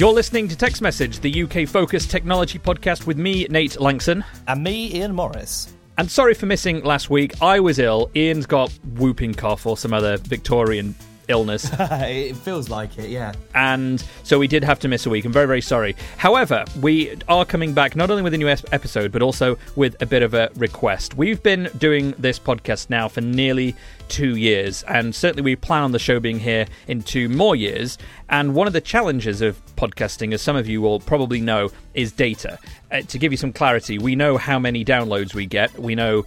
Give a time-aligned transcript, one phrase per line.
[0.00, 4.24] You're listening to Tech's Message, the UK focused technology podcast with me, Nate Langson.
[4.48, 5.74] And me, Ian Morris.
[5.98, 7.34] And sorry for missing last week.
[7.42, 8.10] I was ill.
[8.16, 10.94] Ian's got whooping cough or some other Victorian
[11.30, 11.70] illness.
[11.78, 13.32] it feels like it, yeah.
[13.54, 15.24] And so we did have to miss a week.
[15.24, 15.96] I'm very, very sorry.
[16.16, 20.06] However, we are coming back not only with a new episode, but also with a
[20.06, 21.16] bit of a request.
[21.16, 23.74] We've been doing this podcast now for nearly
[24.08, 27.96] two years, and certainly we plan on the show being here in two more years.
[28.28, 32.12] And one of the challenges of podcasting, as some of you will probably know, is
[32.12, 32.58] data.
[32.92, 36.26] Uh, to give you some clarity, we know how many downloads we get, we know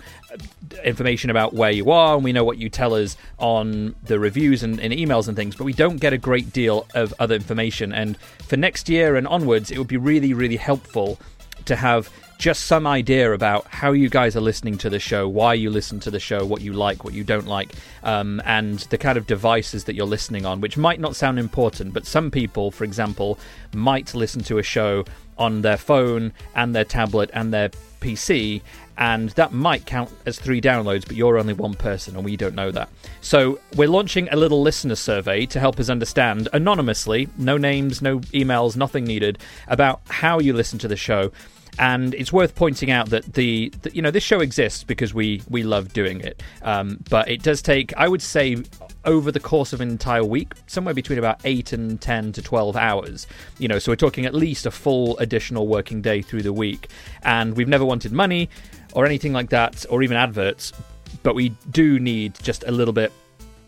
[0.83, 4.63] information about where you are, and we know what you tell us on the reviews
[4.63, 7.93] and, and emails and things, but we don't get a great deal of other information.
[7.93, 8.17] And
[8.47, 11.19] for next year and onwards, it would be really, really helpful
[11.65, 12.09] to have
[12.43, 15.97] just some idea about how you guys are listening to the show, why you listen
[15.97, 17.71] to the show, what you like, what you don't like,
[18.03, 21.93] um, and the kind of devices that you're listening on, which might not sound important,
[21.93, 23.39] but some people, for example,
[23.73, 25.05] might listen to a show
[25.37, 27.69] on their phone and their tablet and their
[28.01, 28.61] PC,
[28.97, 32.55] and that might count as three downloads, but you're only one person, and we don't
[32.55, 32.89] know that.
[33.21, 38.19] So, we're launching a little listener survey to help us understand anonymously, no names, no
[38.19, 41.31] emails, nothing needed, about how you listen to the show
[41.79, 45.41] and it's worth pointing out that the, the, you know this show exists because we
[45.49, 46.41] we love doing it.
[46.61, 48.57] Um, but it does take i would say
[49.05, 52.75] over the course of an entire week somewhere between about 8 and 10 to 12
[52.75, 53.27] hours.
[53.57, 56.89] You know so we're talking at least a full additional working day through the week.
[57.23, 58.49] And we've never wanted money
[58.93, 60.73] or anything like that or even adverts
[61.21, 63.11] but we do need just a little bit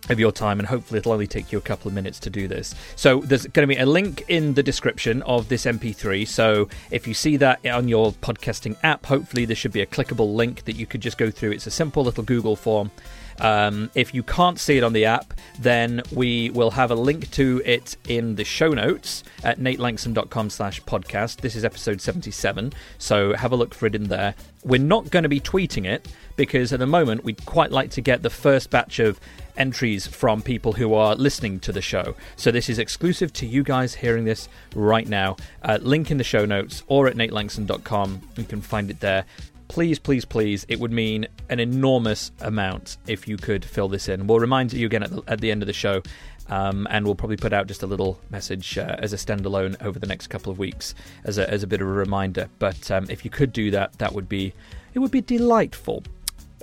[0.10, 2.48] of your time, and hopefully it'll only take you a couple of minutes to do
[2.48, 2.76] this.
[2.96, 6.28] So there's going to be a link in the description of this MP3.
[6.28, 10.36] So if you see that on your podcasting app, hopefully there should be a clickable
[10.36, 11.52] link that you could just go through.
[11.52, 12.92] It's a simple little Google form.
[13.40, 17.32] Um, if you can't see it on the app, then we will have a link
[17.32, 21.38] to it in the show notes at natelangson.com slash podcast.
[21.38, 24.36] This is episode 77, so have a look for it in there.
[24.64, 28.02] We're not going to be tweeting it because at the moment we'd quite like to
[28.02, 29.20] get the first batch of
[29.58, 32.16] entries from people who are listening to the show.
[32.36, 35.38] So this is exclusive to you guys hearing this right now.
[35.62, 38.22] Uh, link in the show notes or at natelangson.com.
[38.38, 39.26] You can find it there.
[39.68, 44.28] Please, please, please, it would mean an enormous amount if you could fill this in.
[44.28, 46.02] We'll remind you again at the, at the end of the show
[46.50, 50.00] um, and we'll probably put out just a little message uh, as a standalone over
[50.00, 50.94] the next couple of weeks
[51.24, 52.50] as a, as a bit of a reminder.
[52.60, 54.54] But um, if you could do that, that would be
[54.94, 56.04] it would be delightful.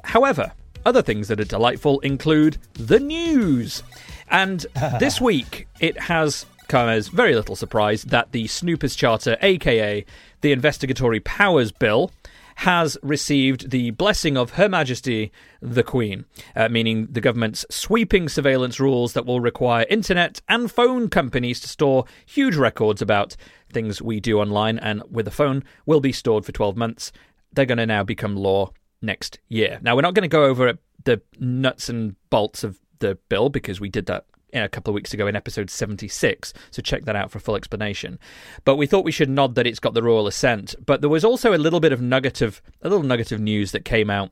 [0.05, 0.53] However,
[0.87, 3.83] other things that are delightful include the news.
[4.31, 4.61] And
[5.01, 10.05] this week, it has come as very little surprise that the Snoopers Charter, aka
[10.41, 12.11] the Investigatory Powers Bill,
[12.57, 16.25] has received the blessing of Her Majesty the Queen,
[16.57, 21.69] uh, meaning the government's sweeping surveillance rules that will require internet and phone companies to
[21.69, 23.37] store huge records about
[23.73, 27.13] things we do online and with a phone will be stored for 12 months.
[27.53, 29.79] They're going to now become law next year.
[29.83, 33.81] Now, we're not going to go over the nuts and bolts of the bill because
[33.81, 37.31] we did that a couple of weeks ago in episode 76, so check that out
[37.31, 38.19] for a full explanation.
[38.65, 40.75] But we thought we should nod that it's got the royal assent.
[40.85, 43.73] But there was also a little bit of nugget of a little nugget of news
[43.73, 44.31] that came out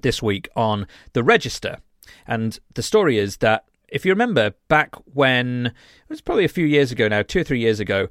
[0.00, 1.78] this week on the register.
[2.26, 6.66] And the story is that if you remember back when it was probably a few
[6.66, 8.08] years ago now, two or three years ago,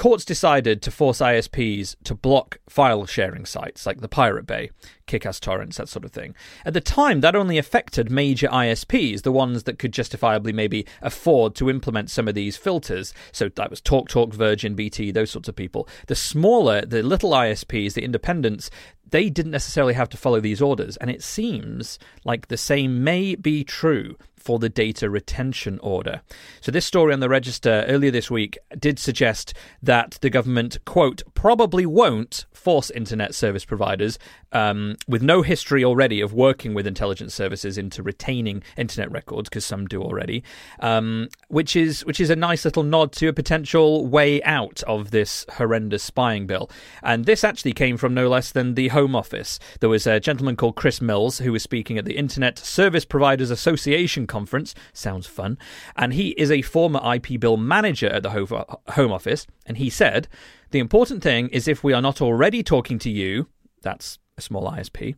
[0.00, 4.70] courts decided to force ISPs to block file sharing sites like the Pirate Bay,
[5.06, 6.34] Kickass Torrents, that sort of thing.
[6.64, 11.54] At the time, that only affected major ISPs, the ones that could justifiably maybe afford
[11.56, 13.12] to implement some of these filters.
[13.30, 15.86] So that was TalkTalk, Virgin, BT, those sorts of people.
[16.06, 18.70] The smaller, the little ISPs, the independents,
[19.10, 20.96] they didn't necessarily have to follow these orders.
[20.96, 26.22] And it seems like the same may be true for the data retention order.
[26.60, 31.22] So, this story on the register earlier this week did suggest that the government, quote,
[31.34, 34.18] probably won't force internet service providers
[34.52, 39.64] um, with no history already of working with intelligence services into retaining internet records, because
[39.64, 40.42] some do already,
[40.80, 45.10] um, which is which is a nice little nod to a potential way out of
[45.10, 46.70] this horrendous spying bill.
[47.02, 49.58] And this actually came from no less than the Home Office.
[49.80, 53.50] There was a gentleman called Chris Mills who was speaking at the Internet Service Providers
[53.50, 54.74] Association conference.
[54.94, 55.58] Sounds fun.
[55.96, 59.46] And he is a former IP bill manager at the Home Office.
[59.66, 60.28] And he said,
[60.70, 63.48] The important thing is if we are not already talking to you,
[63.82, 65.16] that's a small ISP,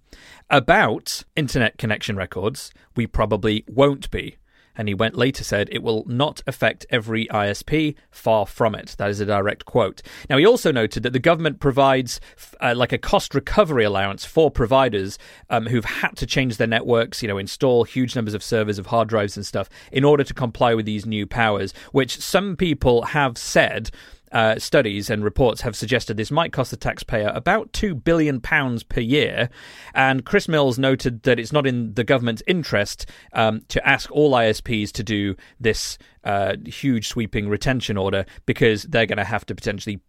[0.51, 4.37] about internet connection records, we probably won't be.
[4.77, 8.95] And he went later said it will not affect every ISP, far from it.
[8.99, 10.03] That is a direct quote.
[10.31, 12.21] Now, he also noted that the government provides
[12.61, 15.19] uh, like a cost recovery allowance for providers
[15.51, 18.87] um, who've had to change their networks, you know, install huge numbers of servers, of
[18.87, 23.03] hard drives and stuff in order to comply with these new powers, which some people
[23.03, 23.91] have said
[24.33, 29.01] uh, studies and reports have suggested this might cost the taxpayer about £2 billion per
[29.01, 29.51] year.
[29.95, 34.33] And Chris Mills noted that it's not in the government's interest um, to ask all
[34.33, 39.55] ISPs to do this uh, huge sweeping retention order because they're going to have to
[39.55, 40.01] potentially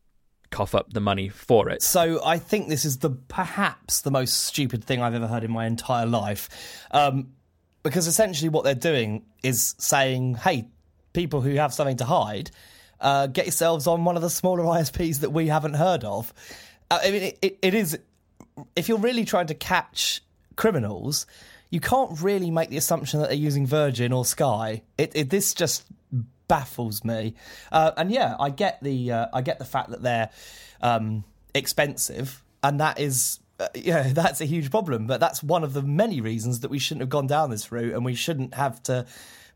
[0.52, 1.82] cough up the money for it.
[1.82, 5.52] So I think this is the perhaps the most stupid thing I've ever heard in
[5.52, 6.48] my entire life.
[6.92, 7.34] Um,
[7.82, 10.70] because essentially what they're doing is saying, hey,
[11.12, 12.52] people who have something to hide,
[13.04, 16.34] uh, get yourselves on one of the smaller ISPs that we haven't heard of.
[16.90, 18.00] Uh, I mean, it, it, is.
[18.76, 20.24] If you're really trying to catch
[20.56, 21.28] criminals,
[21.70, 24.84] you can't really make the assumption that they're using Virgin or Sky.
[24.98, 25.86] It, it this just
[26.48, 27.36] baffles me.
[27.72, 30.30] Uh, and yeah, I get the uh, I get the fact that they're
[30.82, 31.24] um,
[31.54, 35.08] expensive, and that is uh, yeah, that's a huge problem.
[35.08, 37.94] But that's one of the many reasons that we shouldn't have gone down this route,
[37.94, 39.06] and we shouldn't have to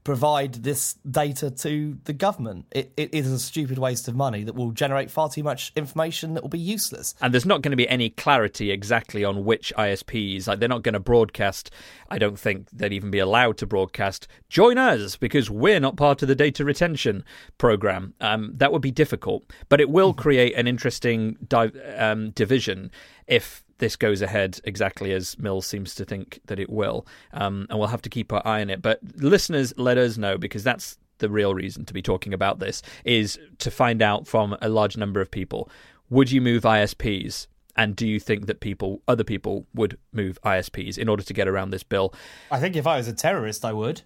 [0.08, 2.66] provide this data to the government.
[2.72, 6.34] It, it is a stupid waste of money that will generate far too much information
[6.34, 7.14] that will be useless.
[7.20, 10.48] And there's not going to be any clarity exactly on which ISPs.
[10.48, 11.72] Like they're not going to broadcast.
[12.10, 14.30] I don't think they'd even be allowed to broadcast.
[14.48, 17.26] Join us because we're not part of the data retention
[17.58, 18.14] program.
[18.22, 22.92] Um, that would be difficult, but it will create an interesting di- um, division
[23.28, 27.06] if this goes ahead exactly as Mills seems to think that it will.
[27.34, 28.82] Um, and we'll have to keep our eye on it.
[28.82, 32.82] But listeners, let us know because that's the real reason to be talking about this
[33.04, 35.70] is to find out from a large number of people
[36.10, 37.48] would you move ISPs?
[37.76, 41.48] And do you think that people, other people, would move ISPs in order to get
[41.48, 42.14] around this bill?
[42.50, 44.02] I think if I was a terrorist, I would.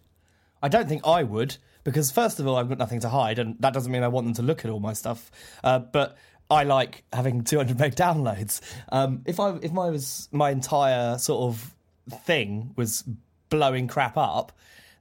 [0.63, 3.55] I don't think I would because first of all, I've got nothing to hide, and
[3.59, 5.31] that doesn't mean I want them to look at all my stuff.
[5.63, 6.17] Uh, but
[6.51, 8.59] I like having 200 meg downloads.
[8.91, 11.73] Um, if I if my was my entire sort of
[12.25, 13.05] thing was
[13.49, 14.51] blowing crap up,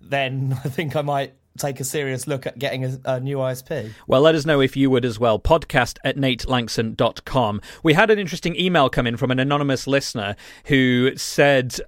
[0.00, 3.91] then I think I might take a serious look at getting a, a, new ISP.
[4.06, 5.38] Well, let us know if you would as well.
[5.41, 7.61] Podcast at natelangson.com.
[7.82, 10.37] We had an interesting email come in from an anonymous listener
[10.67, 11.81] who said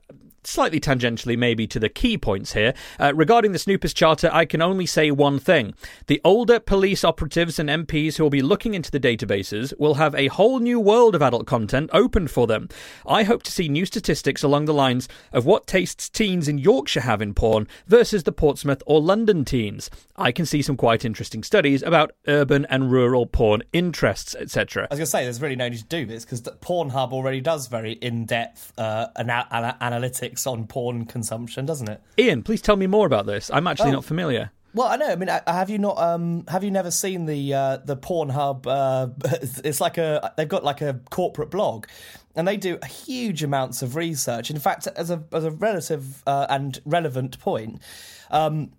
[0.44, 2.74] slightly tangentially maybe to the key points here.
[2.98, 5.74] Uh, regarding the Snoopers Charter, I can only say one thing.
[6.06, 10.14] The older police operatives and MPs who will be looking into the databases will have
[10.14, 12.68] a whole new world of adult content opened for them.
[13.06, 17.00] I hope to see new statistics along the lines of what tastes teens in Yorkshire
[17.00, 19.90] have in porn versus the Portsmouth or London teens.
[20.16, 24.84] I can see some quite interesting studies about urban and rural porn interests, etc.
[24.90, 27.40] I was going to say, there's really no need to do this because Pornhub already
[27.40, 32.00] does very in depth uh, ana- ana- analytics on porn consumption, doesn't it?
[32.18, 33.50] Ian, please tell me more about this.
[33.52, 33.94] I'm actually oh.
[33.94, 34.50] not familiar.
[34.74, 35.08] Well, I know.
[35.08, 35.98] I mean, have you not?
[35.98, 38.66] Um, have you never seen the uh, the Pornhub?
[38.66, 39.08] Uh,
[39.64, 41.86] it's like a they've got like a corporate blog,
[42.34, 44.50] and they do huge amounts of research.
[44.50, 47.82] In fact, as a as a relative uh, and relevant point,
[48.30, 48.72] um,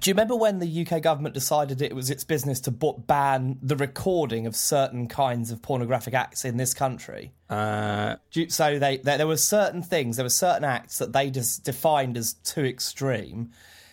[0.00, 3.76] do you remember when the UK government decided it was its business to ban the
[3.76, 7.32] recording of certain kinds of pornographic acts in this country?
[7.48, 11.30] Uh, you, so they, they, there were certain things, there were certain acts that they
[11.30, 13.50] just defined as too extreme,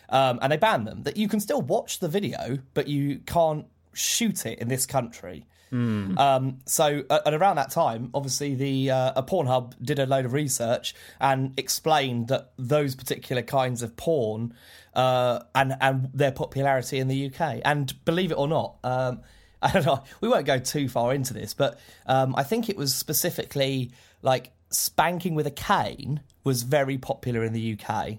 [0.10, 1.04] um, and they banned them.
[1.04, 5.46] That you can still watch the video, but you can't shoot it in this country.
[5.72, 6.18] Mm.
[6.18, 10.34] Um, so, and around that time, obviously, the uh, a Pornhub did a load of
[10.34, 14.54] research and explained that those particular kinds of porn
[14.94, 17.62] uh, and and their popularity in the UK.
[17.64, 19.22] And believe it or not, um,
[19.62, 20.04] I don't know.
[20.20, 24.52] We won't go too far into this, but um, I think it was specifically like
[24.70, 28.18] spanking with a cane was very popular in the UK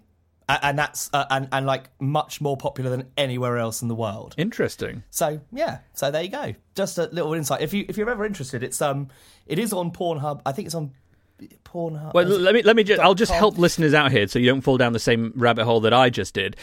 [0.49, 4.35] and that's uh, and and like much more popular than anywhere else in the world.
[4.37, 5.03] Interesting.
[5.11, 6.55] So yeah, so there you go.
[6.75, 7.63] Just a little insight.
[7.63, 9.09] If you if you're ever interested, it's um
[9.47, 10.43] it is on Pornhub.
[10.45, 10.93] I think it's on
[11.65, 12.15] Pornhub.
[12.15, 14.61] Well, let me let me just I'll just help listeners out here so you don't
[14.61, 16.57] fall down the same rabbit hole that I just did.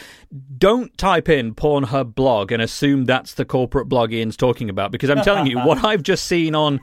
[0.56, 5.10] Don't type in Pornhub blog and assume that's the corporate blog Ian's talking about because
[5.10, 6.80] I'm telling you what I've just seen on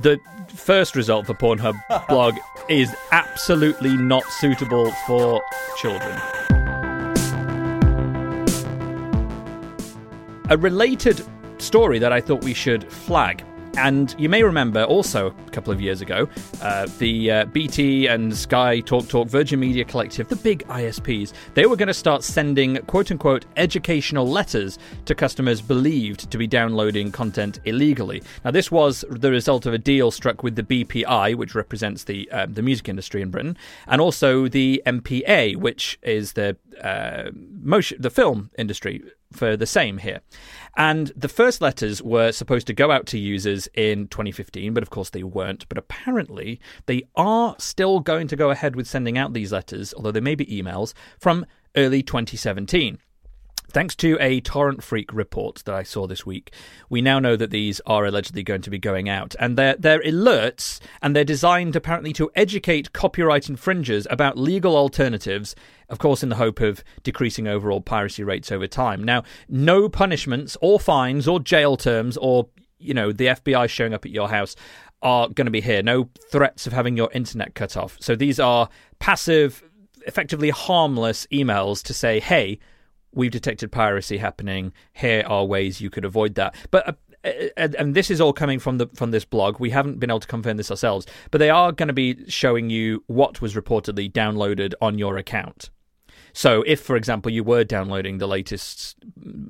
[0.00, 1.76] the first result for Pornhub
[2.08, 2.36] blog
[2.68, 5.42] is absolutely not suitable for
[5.76, 6.20] children.
[10.48, 11.24] A related
[11.58, 13.44] story that I thought we should flag
[13.76, 16.28] And you may remember also a couple of years ago,
[16.62, 21.66] uh, the uh, BT and Sky Talk Talk Virgin Media Collective, the big ISPs, they
[21.66, 27.12] were going to start sending quote unquote educational letters to customers believed to be downloading
[27.12, 28.22] content illegally.
[28.44, 32.30] Now, this was the result of a deal struck with the BPI, which represents the
[32.30, 38.00] uh, the music industry in Britain, and also the MPA, which is the uh, motion,
[38.00, 39.02] the film industry
[39.32, 40.20] for the same here.
[40.76, 44.90] And the first letters were supposed to go out to users in 2015, but of
[44.90, 45.68] course they weren't.
[45.68, 50.12] But apparently they are still going to go ahead with sending out these letters, although
[50.12, 52.98] they may be emails, from early 2017.
[53.68, 56.52] Thanks to a Torrent Freak report that I saw this week,
[56.88, 59.34] we now know that these are allegedly going to be going out.
[59.38, 65.54] And they're, they're alerts, and they're designed apparently to educate copyright infringers about legal alternatives,
[65.88, 69.02] of course, in the hope of decreasing overall piracy rates over time.
[69.02, 74.06] Now, no punishments or fines or jail terms or, you know, the FBI showing up
[74.06, 74.56] at your house
[75.02, 75.82] are going to be here.
[75.82, 77.96] No threats of having your internet cut off.
[78.00, 78.68] So these are
[79.00, 79.62] passive,
[80.06, 82.58] effectively harmless emails to say, hey,
[83.16, 84.72] we've detected piracy happening.
[84.92, 86.54] Here are ways you could avoid that.
[86.70, 86.92] But uh,
[87.24, 89.58] uh and this is all coming from the from this blog.
[89.58, 92.70] We haven't been able to confirm this ourselves, but they are going to be showing
[92.70, 95.70] you what was reportedly downloaded on your account.
[96.32, 98.96] So, if, for example, you were downloading the latest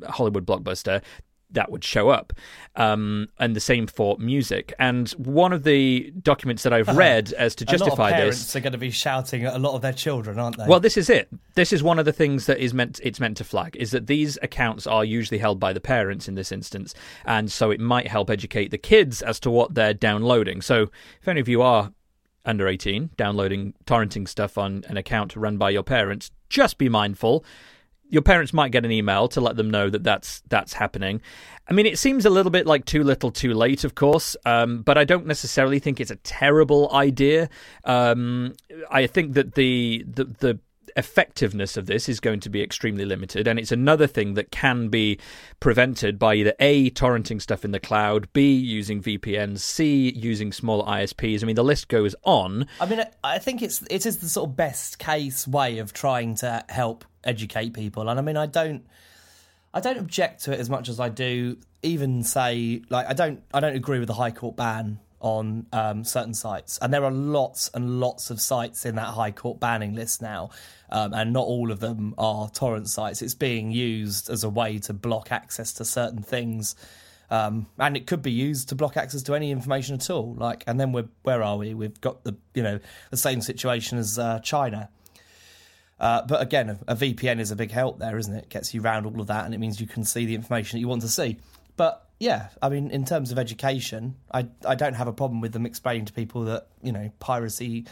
[0.09, 1.03] Hollywood blockbuster,
[1.51, 2.33] that would show up.
[2.75, 4.75] Um, and the same for music.
[4.79, 8.39] And one of the documents that I've read as to justify a lot of parents
[8.39, 10.67] this are going to be shouting at a lot of their children, aren't they?
[10.67, 11.29] Well, this is it.
[11.55, 14.07] This is one of the things that is meant it's meant to flag is that
[14.07, 18.09] these accounts are usually held by the parents in this instance, and so it might
[18.09, 20.61] help educate the kids as to what they're downloading.
[20.61, 21.93] So, if any of you are
[22.45, 27.45] under 18 downloading torrenting stuff on an account run by your parents, just be mindful
[28.09, 31.21] your parents might get an email to let them know that that's that's happening.
[31.69, 34.83] I mean, it seems a little bit like too little, too late, of course, um,
[34.83, 37.49] but I don't necessarily think it's a terrible idea.
[37.85, 38.55] Um,
[38.89, 40.61] I think that the, the the
[40.97, 44.89] effectiveness of this is going to be extremely limited, and it's another thing that can
[44.89, 45.19] be
[45.61, 50.85] prevented by either a torrenting stuff in the cloud, b using VPNs, c using small
[50.85, 51.43] ISPs.
[51.43, 52.67] I mean, the list goes on.
[52.81, 56.35] I mean, I think it's it is the sort of best case way of trying
[56.37, 58.09] to help educate people.
[58.09, 58.87] And I mean, I don't,
[59.75, 61.59] I don't object to it as much as I do.
[61.83, 66.05] Even say, like, I don't, I don't agree with the High Court ban on um,
[66.05, 69.93] certain sites, and there are lots and lots of sites in that High Court banning
[69.93, 70.51] list now,
[70.89, 73.23] um, and not all of them are torrent sites.
[73.23, 76.77] It's being used as a way to block access to certain things.
[77.29, 80.35] Um, and it could be used to block access to any information at all.
[80.35, 81.75] Like, and then we're where are we?
[81.75, 82.79] We've got the you know
[83.11, 84.91] the same situation as uh, China,
[85.99, 88.45] uh, but again, a, a, VPN is a big help there, isn't it?
[88.45, 88.49] it?
[88.49, 90.81] Gets you around all of that, and it means you can see the information that
[90.81, 91.39] you want to see.
[91.77, 95.53] But yeah, I mean, in terms of education, I I don't have a problem with
[95.53, 97.87] them explaining to people that you know piracy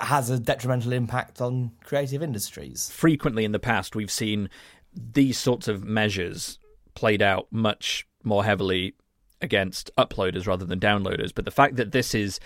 [0.00, 2.90] has a detrimental impact on creative industries.
[2.90, 4.48] Frequently in the past, we've seen
[4.94, 6.58] these sorts of measures
[6.94, 8.94] played out much more heavily
[9.40, 11.32] against uploaders rather than downloaders.
[11.34, 12.38] But the fact that this is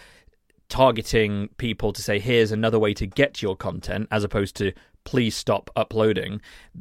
[0.68, 4.73] targeting people to say, here's another way to get your content, as opposed to
[5.04, 6.40] please stop uploading.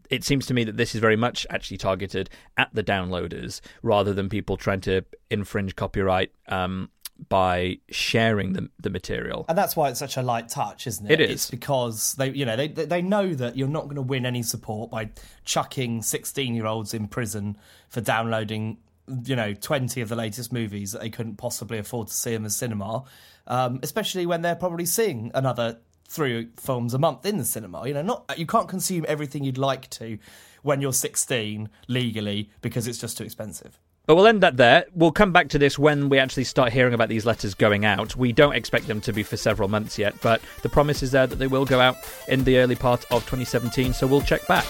[0.10, 4.14] It seems to me that this is very much actually targeted at the downloaders rather
[4.14, 6.90] than people trying to infringe copyright um,
[7.30, 9.46] by sharing the, the material.
[9.48, 11.20] And that's why it's such a light touch, isn't it?
[11.20, 11.32] It is.
[11.32, 14.44] It's because they, you know, they they know that you're not going to win any
[14.44, 15.12] support by
[15.46, 17.58] chucking 16 year olds in prison
[17.90, 18.78] for downloading,
[19.26, 22.44] you know, 20 of the latest movies that they couldn't possibly afford to see in
[22.44, 23.04] the cinema
[23.48, 27.88] um, especially when they're probably seeing another three films a month in the cinema.
[27.88, 30.18] You know, not you can't consume everything you'd like to
[30.62, 33.80] when you're 16 legally because it's just too expensive.
[34.06, 34.86] But we'll end that there.
[34.94, 38.18] We'll come back to this when we actually start hearing about these letters going out.
[38.18, 41.26] We don't expect them to be for several months yet, but the promise is there
[41.26, 41.96] that they will go out
[42.28, 44.66] in the early part of 2017, so we'll check back.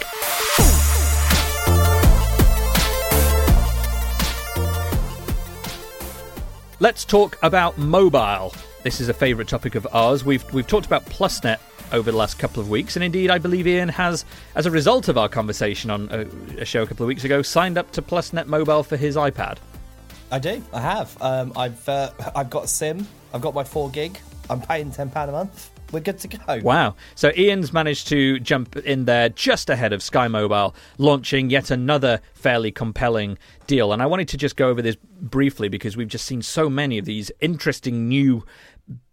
[6.79, 8.53] Let's talk about mobile.
[8.83, 10.25] This is a favourite topic of ours.
[10.25, 11.57] We've we've talked about PlusNet
[11.93, 14.25] over the last couple of weeks, and indeed, I believe Ian has,
[14.55, 17.41] as a result of our conversation on a, a show a couple of weeks ago,
[17.41, 19.57] signed up to PlusNet Mobile for his iPad.
[20.31, 20.61] I do.
[20.73, 21.17] I have.
[21.21, 23.07] Um, I've uh, I've got a SIM.
[23.33, 24.19] I've got my four gig.
[24.49, 26.59] I'm paying ten pound a month we're good to go.
[26.61, 26.95] Wow.
[27.15, 32.19] So Ian's managed to jump in there just ahead of Sky Mobile, launching yet another
[32.33, 33.37] fairly compelling
[33.67, 33.93] deal.
[33.93, 36.97] And I wanted to just go over this briefly because we've just seen so many
[36.97, 38.43] of these interesting new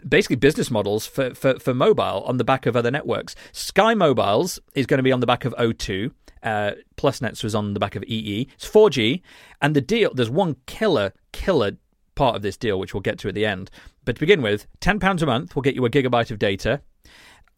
[0.08, 3.34] basically business models for, for, for mobile on the back of other networks.
[3.52, 6.12] Sky Mobiles is going to be on the back of O2.
[6.42, 8.48] Uh, PlusNets was on the back of EE.
[8.54, 9.20] It's 4G,
[9.60, 10.12] and the deal.
[10.14, 11.72] There's one killer, killer
[12.14, 13.70] part of this deal, which we'll get to at the end.
[14.04, 16.80] But to begin with, ten pounds a month will get you a gigabyte of data.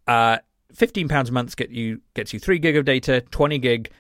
[0.07, 0.39] Uh,
[0.75, 3.21] Fifteen pounds a month get you gets you three gig of data.
[3.31, 3.91] Twenty gig,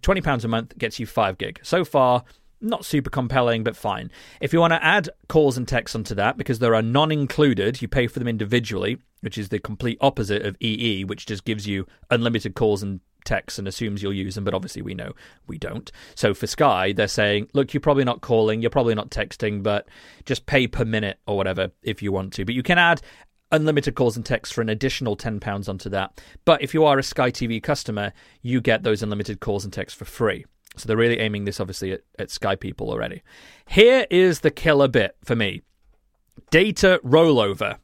[0.00, 1.60] twenty pounds a month gets you five gig.
[1.62, 2.24] So far,
[2.62, 4.10] not super compelling, but fine.
[4.40, 7.82] If you want to add calls and texts onto that, because there are non included,
[7.82, 11.66] you pay for them individually, which is the complete opposite of EE, which just gives
[11.66, 15.12] you unlimited calls and texts and assumes you'll use them, but obviously we know
[15.46, 15.90] we don't.
[16.14, 19.88] So for Sky, they're saying, look, you're probably not calling, you're probably not texting, but
[20.24, 22.44] just pay per minute or whatever if you want to.
[22.44, 23.00] But you can add
[23.50, 26.20] unlimited calls and texts for an additional £10 onto that.
[26.44, 29.96] But if you are a Sky TV customer, you get those unlimited calls and texts
[29.96, 30.46] for free.
[30.76, 33.22] So they're really aiming this obviously at, at Sky people already.
[33.66, 35.62] Here is the killer bit for me
[36.50, 37.78] data rollover.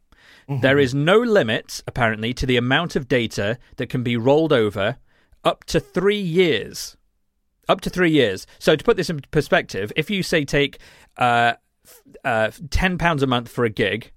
[0.49, 0.61] Mm-hmm.
[0.61, 4.97] There is no limit, apparently, to the amount of data that can be rolled over
[5.45, 6.97] up to three years.
[7.68, 8.47] Up to three years.
[8.59, 10.78] So to put this in perspective, if you say take
[11.18, 11.54] uh,
[12.25, 14.12] uh, £10 a month for a gig,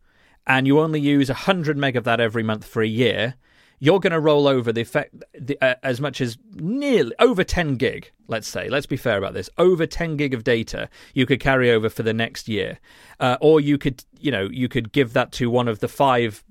[0.47, 3.35] and you only use 100 meg of that every month for a year,
[3.81, 7.75] you're going to roll over the effect the, uh, as much as nearly over 10
[7.75, 8.11] gig.
[8.27, 9.50] Let's say, let's be fair about this.
[9.57, 12.79] Over 10 gig of data you could carry over for the next year,
[13.19, 16.43] uh, or you could, you know, you could give that to one of the five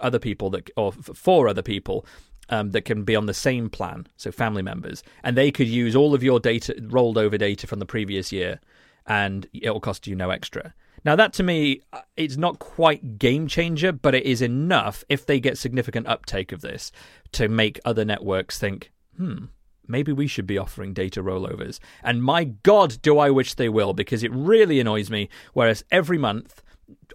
[0.00, 2.06] other people that, or four other people
[2.48, 5.94] um, that can be on the same plan, so family members, and they could use
[5.94, 8.60] all of your data, rolled over data from the previous year,
[9.06, 10.72] and it will cost you no extra.
[11.04, 15.24] Now, that to me, uh, it's not quite game changer, but it is enough if
[15.26, 16.92] they get significant uptake of this
[17.32, 19.46] to make other networks think, hmm,
[19.86, 21.78] maybe we should be offering data rollovers.
[22.02, 25.28] And my God, do I wish they will, because it really annoys me.
[25.52, 26.62] Whereas every month,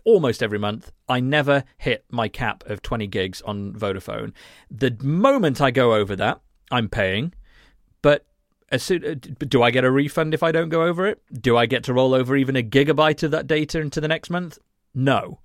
[0.04, 4.34] almost every month, I never hit my cap of 20 gigs on Vodafone.
[4.70, 7.34] The moment I go over that, I'm paying.
[8.02, 8.26] But
[8.78, 9.14] Soon, uh,
[9.46, 11.22] do I get a refund if I don't go over it?
[11.32, 14.30] Do I get to roll over even a gigabyte of that data into the next
[14.30, 14.58] month?
[14.94, 15.40] No.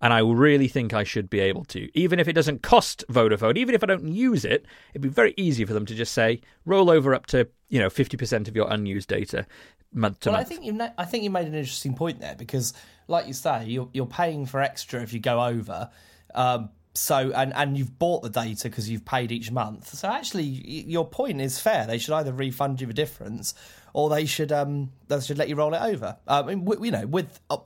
[0.00, 1.88] And I really think I should be able to.
[1.96, 5.32] Even if it doesn't cost Vodafone, even if I don't use it, it'd be very
[5.36, 8.68] easy for them to just say, roll over up to, you know, 50% of your
[8.68, 9.46] unused data
[9.92, 10.46] month to well, month.
[10.46, 12.74] I think, you I think you made an interesting point there because,
[13.06, 15.88] like you say, you're, you're paying for extra if you go over.
[16.34, 19.94] Um, so and and you've bought the data because you've paid each month.
[19.94, 21.86] So actually, your point is fair.
[21.86, 23.54] They should either refund you the difference,
[23.94, 26.16] or they should um they should let you roll it over.
[26.28, 27.58] I mean, you know, with uh,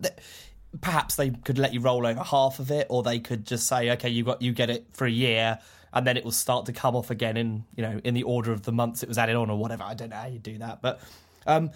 [0.80, 3.90] perhaps they could let you roll over half of it, or they could just say,
[3.92, 5.58] okay, you got you get it for a year,
[5.92, 8.52] and then it will start to come off again in you know in the order
[8.52, 9.82] of the months it was added on or whatever.
[9.82, 11.00] I don't know how you do that, but
[11.46, 11.70] um,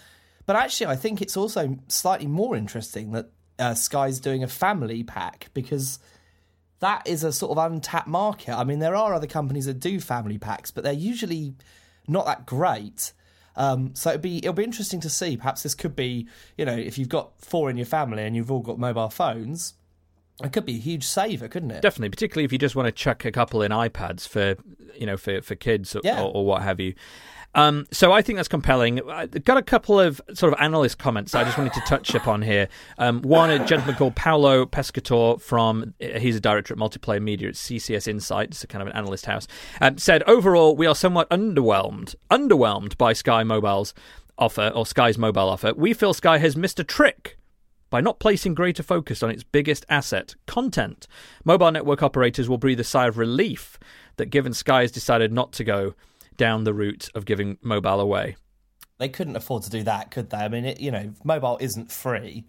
[0.47, 5.03] but actually, I think it's also slightly more interesting that uh, Sky's doing a family
[5.03, 5.99] pack because
[6.81, 8.57] that is a sort of untapped market.
[8.57, 11.55] I mean, there are other companies that do family packs, but they're usually
[12.09, 13.13] not that great.
[13.57, 15.37] Um, so it'd be it'll be interesting to see.
[15.37, 18.51] Perhaps this could be, you know, if you've got four in your family and you've
[18.51, 19.75] all got mobile phones,
[20.43, 21.83] it could be a huge saver, couldn't it?
[21.83, 24.57] Definitely, particularly if you just want to chuck a couple in iPads for
[24.95, 26.23] you know for for kids or, yeah.
[26.23, 26.95] or, or what have you.
[27.55, 29.01] Um, so I think that's compelling.
[29.11, 32.43] I got a couple of sort of analyst comments I just wanted to touch upon
[32.43, 32.69] here.
[32.99, 37.55] Um, one, a gentleman called Paolo Pescatore from, he's a director at Multiplayer Media at
[37.55, 39.49] CCS Insights, a kind of an analyst house,
[39.81, 43.95] um, said, overall, we are somewhat underwhelmed, underwhelmed by Sky Mobile's
[44.39, 45.75] offer, or Sky's mobile offer.
[45.75, 47.37] We feel Sky has missed a trick
[47.91, 51.07] by not placing greater focus on its biggest asset, content.
[51.45, 53.79] Mobile network operators will breathe a sigh of relief
[54.17, 55.95] that given Sky has decided not to go
[56.41, 58.35] down the route of giving mobile away.
[58.97, 60.39] They couldn't afford to do that, could they?
[60.39, 62.47] I mean, it, you know, mobile isn't free.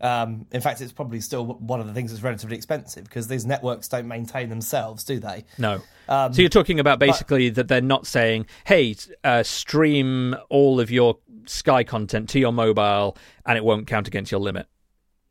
[0.00, 3.44] Um, in fact, it's probably still one of the things that's relatively expensive because these
[3.44, 5.44] networks don't maintain themselves, do they?
[5.58, 5.82] No.
[6.08, 10.78] Um, so you're talking about basically but, that they're not saying, "Hey, uh, stream all
[10.78, 14.68] of your Sky content to your mobile, and it won't count against your limit."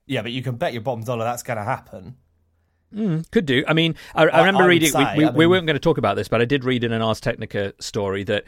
[0.06, 2.18] Yeah, but you can bet your bottom dollar that's going to happen.
[2.94, 3.64] Mm, could do.
[3.68, 4.92] I mean, I, I remember I reading.
[4.92, 6.64] Say, we, we, I mean, we, weren't going to talk about this, but I did
[6.64, 8.46] read in an Ars Technica story that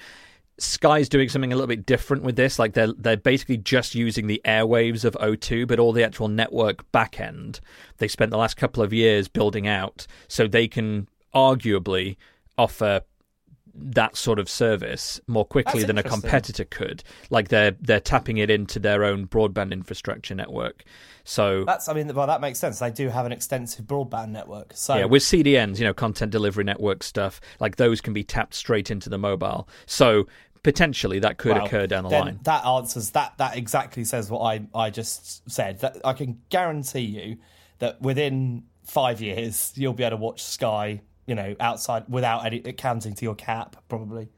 [0.57, 2.59] Sky's doing something a little bit different with this.
[2.59, 6.89] Like they're they're basically just using the airwaves of O2, but all the actual network
[6.91, 7.59] backend
[7.97, 12.17] they spent the last couple of years building out, so they can arguably
[12.57, 13.01] offer
[13.75, 17.03] that sort of service more quickly than a competitor could.
[17.29, 20.83] Like they're they're tapping it into their own broadband infrastructure network.
[21.23, 22.79] So that's I mean well that makes sense.
[22.79, 24.71] They do have an extensive broadband network.
[24.75, 28.53] So yeah, with CDNs, you know, content delivery network stuff, like those can be tapped
[28.53, 29.67] straight into the mobile.
[29.85, 30.27] So
[30.63, 32.39] potentially that could well, occur down the line.
[32.43, 35.79] That answers that that exactly says what I I just said.
[35.79, 37.37] That I can guarantee you
[37.79, 42.57] that within 5 years you'll be able to watch Sky you know, outside without any
[42.65, 44.29] accounting to your cap, probably.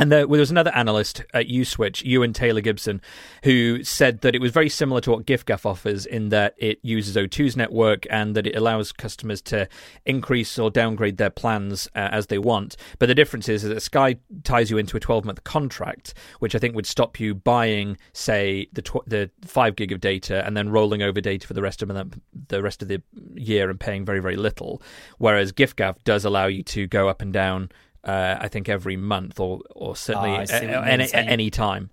[0.00, 3.02] And there, was another analyst at Uswitch, Ewan Taylor Gibson,
[3.44, 7.16] who said that it was very similar to what giffgaff offers in that it uses
[7.16, 9.68] O2's network and that it allows customers to
[10.06, 12.78] increase or downgrade their plans uh, as they want.
[12.98, 16.58] But the difference is that Sky ties you into a 12 month contract, which I
[16.58, 20.70] think would stop you buying, say, the tw- the five gig of data and then
[20.70, 23.02] rolling over data for the rest of the, the rest of the
[23.34, 24.80] year and paying very very little.
[25.18, 27.70] Whereas giffgaff does allow you to go up and down
[28.04, 31.28] uh, I think every month or or certainly I see what you at, any, at
[31.28, 31.90] any time.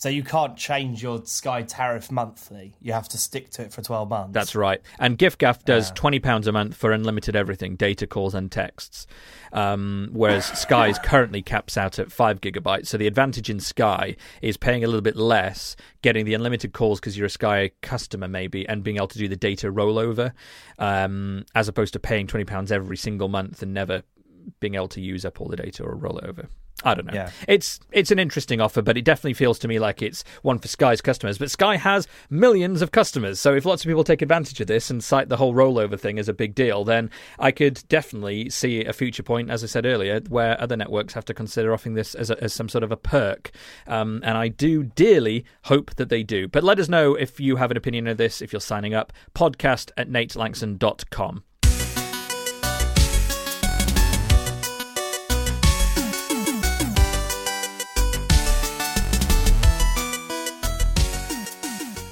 [0.00, 2.74] So you can't change your Sky tariff monthly.
[2.80, 4.32] You have to stick to it for 12 months.
[4.32, 4.80] That's right.
[4.98, 9.06] And giffgaff does twenty pounds a month for unlimited everything, data calls and texts.
[9.52, 12.86] Um, whereas Sky's currently caps out at five gigabytes.
[12.86, 16.98] So the advantage in Sky is paying a little bit less, getting the unlimited calls
[16.98, 20.32] because you're a Sky customer maybe, and being able to do the data rollover,
[20.78, 24.02] um, as opposed to paying twenty pounds every single month and never
[24.60, 26.48] being able to use up all the data or roll it over.
[26.82, 27.12] I don't know.
[27.12, 27.30] Yeah.
[27.46, 30.68] It's it's an interesting offer, but it definitely feels to me like it's one for
[30.68, 31.38] Sky's customers.
[31.38, 34.90] But Sky has millions of customers, so if lots of people take advantage of this
[34.90, 38.84] and cite the whole rollover thing as a big deal, then I could definitely see
[38.84, 42.14] a future point, as I said earlier, where other networks have to consider offering this
[42.14, 43.50] as, a, as some sort of a perk.
[43.86, 46.48] Um, and I do dearly hope that they do.
[46.48, 49.12] But let us know if you have an opinion of this, if you're signing up.
[49.34, 51.44] Podcast at natelangson.com.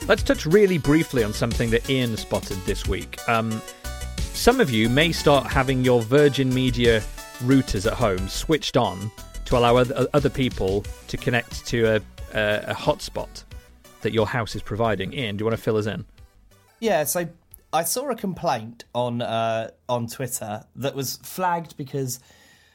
[0.08, 3.18] Let's touch really briefly on something that Ian spotted this week.
[3.28, 3.60] Um,
[4.32, 7.00] some of you may start having your Virgin Media
[7.40, 9.10] routers at home switched on
[9.44, 11.96] to allow other, people to connect to a,
[12.32, 13.44] a, a hotspot
[14.00, 15.12] that your house is providing.
[15.12, 16.06] Ian, do you want to fill us in?
[16.80, 17.28] Yeah, so
[17.74, 22.18] I saw a complaint on uh, on Twitter that was flagged because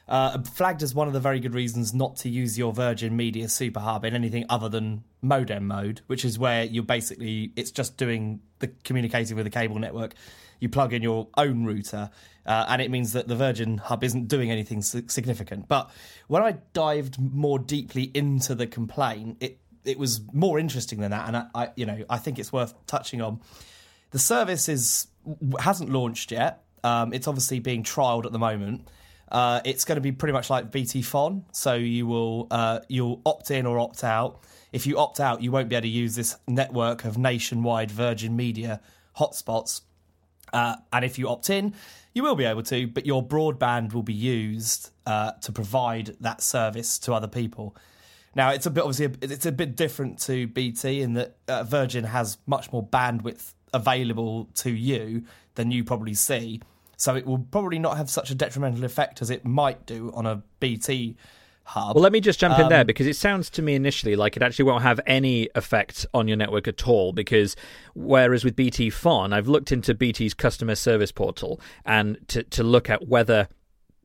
[0.06, 3.48] uh, flagged as one of the very good reasons not to use your Virgin Media
[3.48, 7.96] Super Hub in anything other than modem mode, which is where you're basically it's just
[7.96, 10.14] doing the communicating with the cable network.
[10.60, 12.10] You plug in your own router,
[12.46, 15.68] uh, and it means that the Virgin Hub isn't doing anything significant.
[15.68, 15.90] But
[16.28, 21.28] when I dived more deeply into the complaint, it it was more interesting than that,
[21.28, 23.40] and I, I you know I think it's worth touching on.
[24.10, 25.06] The service is
[25.58, 26.62] hasn't launched yet.
[26.82, 28.86] Um, it's obviously being trialed at the moment.
[29.34, 33.20] Uh, it's going to be pretty much like BT Fon, so you will uh, you'll
[33.26, 34.40] opt in or opt out.
[34.72, 38.36] If you opt out, you won't be able to use this network of nationwide Virgin
[38.36, 38.80] Media
[39.18, 39.80] hotspots.
[40.52, 41.74] Uh, and if you opt in,
[42.14, 46.40] you will be able to, but your broadband will be used uh, to provide that
[46.40, 47.76] service to other people.
[48.36, 52.04] Now, it's a bit obviously it's a bit different to BT in that uh, Virgin
[52.04, 55.24] has much more bandwidth available to you
[55.56, 56.60] than you probably see.
[56.96, 60.26] So it will probably not have such a detrimental effect as it might do on
[60.26, 61.16] a BT
[61.64, 61.94] hub.
[61.96, 64.36] Well, let me just jump in there Um, because it sounds to me initially like
[64.36, 67.12] it actually won't have any effect on your network at all.
[67.12, 67.56] Because
[67.94, 72.90] whereas with BT Fon, I've looked into BT's customer service portal and to, to look
[72.90, 73.48] at whether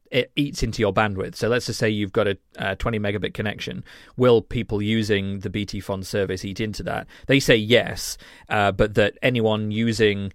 [0.10, 1.36] it eats into your bandwidth.
[1.36, 3.84] So let's just say you've got a, uh 20 megabit connection.
[4.17, 7.06] Will people using the BT Fon service eat into that?
[7.28, 8.17] They say yes,
[8.49, 10.34] uh, but that anyone using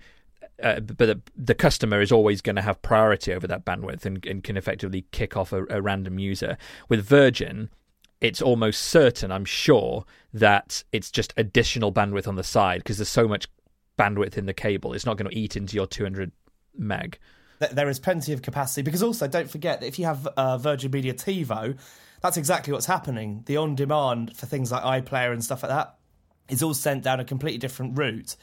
[0.63, 4.45] uh, but the, customer is always going to have priority over that bandwidth and, and
[4.45, 6.57] can effectively kick off a, a random user.
[6.89, 7.71] With Virgin,
[8.21, 13.09] it's almost certain, I'm sure, that it's just additional bandwidth on the side because there's
[13.09, 13.49] so much
[13.99, 14.93] bandwidth in the cable.
[14.93, 16.33] It's not going to eat into your 200
[16.77, 17.19] meg.
[17.59, 20.91] there is plenty of capacity because also don't forget that if you have uh, Virgin
[20.91, 21.79] Media TiVo,
[22.23, 23.43] that's exactly what's happening.
[23.47, 25.97] The on demand for things like iPlayer and stuff like that
[26.49, 28.37] is all sent down a completely different route.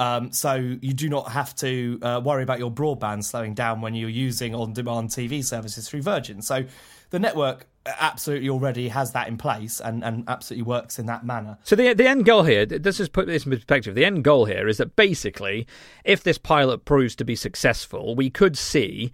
[0.00, 3.94] Um, so you do not have to uh, worry about your broadband slowing down when
[3.94, 6.40] you're using on demand TV services through Virgin.
[6.40, 6.64] So
[7.10, 11.58] the network absolutely already has that in place and, and absolutely works in that manner.
[11.64, 13.94] So the the end goal here, let's just put this in perspective.
[13.94, 15.66] The end goal here is that basically,
[16.04, 19.12] if this pilot proves to be successful, we could see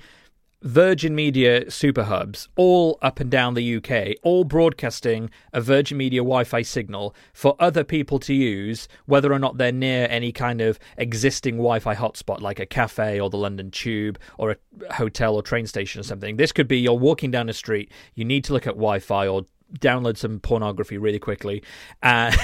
[0.67, 6.23] Virgin Media super hubs all up and down the UK, all broadcasting a Virgin Media
[6.23, 10.81] Wi-Fi signal for other people to use, whether or not they're near any kind of
[10.99, 15.69] existing Wi-Fi hotspot, like a cafe or the London Tube or a hotel or train
[15.69, 16.37] station or something.
[16.37, 19.43] This could be you're walking down the street, you need to look at Wi-Fi or
[19.79, 21.63] download some pornography really quickly,
[22.03, 22.37] uh,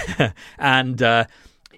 [0.58, 1.02] and.
[1.02, 1.24] Uh,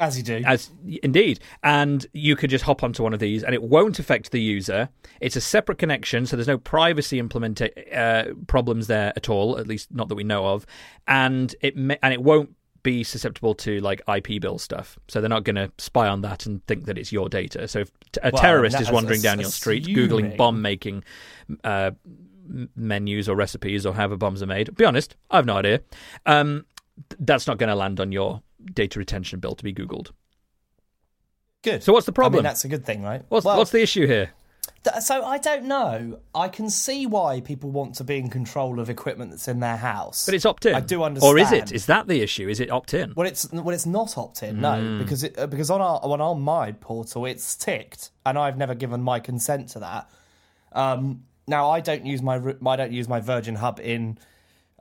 [0.00, 0.42] As you do.
[0.44, 0.70] as
[1.02, 4.40] indeed, and you could just hop onto one of these, and it won't affect the
[4.40, 4.88] user.
[5.20, 9.66] It's a separate connection, so there's no privacy implement uh, problems there at all, at
[9.66, 10.66] least not that we know of,
[11.06, 14.98] and it may, and it won't be susceptible to like IP bill stuff.
[15.08, 17.66] So they're not going to spy on that and think that it's your data.
[17.66, 21.02] So if t- a Well, terrorist is wandering down your street googling bomb making
[21.64, 21.92] uh,
[22.76, 24.74] menus or recipes or however bombs are made.
[24.76, 25.80] Be honest, I have no idea.
[26.26, 26.66] Um,
[27.08, 30.10] th- that's not going to land on your data retention bill to be Googled.
[31.62, 31.82] Good.
[31.82, 32.38] So what's the I problem?
[32.38, 33.22] mean, that's a good thing, right?
[33.28, 34.30] What's Well, what's the issue here?
[34.82, 36.20] th- so I don't know.
[36.34, 39.78] I can see why people want to be in control of equipment that's in their
[39.78, 40.26] house.
[40.26, 40.74] But it's opt in.
[40.74, 41.30] I do understand.
[41.34, 41.72] Or is it?
[41.72, 42.48] Is that the issue?
[42.48, 43.14] Is it opt in?
[43.16, 44.60] Well, it's well, it's not opt-in, Hmm.
[44.60, 48.58] no, because it, uh, because on our on our my portal it's ticked, and I've
[48.58, 50.10] never given my consent to that.
[50.72, 54.18] Um, now I don't use my I don't use my Virgin Hub in